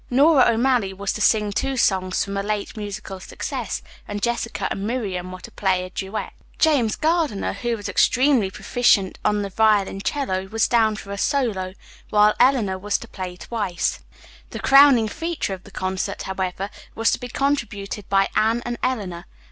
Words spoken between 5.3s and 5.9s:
were to play